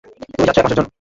[0.33, 0.89] তুমি যাচ্ছো এক মাসের জন্য।